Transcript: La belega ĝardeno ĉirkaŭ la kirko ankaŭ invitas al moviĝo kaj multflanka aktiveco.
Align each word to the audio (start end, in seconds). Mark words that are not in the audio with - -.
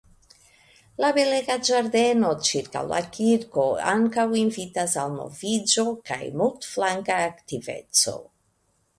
La 1.03 1.09
belega 1.15 1.55
ĝardeno 1.67 2.29
ĉirkaŭ 2.47 2.81
la 2.91 3.01
kirko 3.17 3.65
ankaŭ 3.91 4.25
invitas 4.43 4.95
al 5.01 5.13
moviĝo 5.17 5.85
kaj 6.09 6.17
multflanka 6.41 7.19
aktiveco. 7.27 8.15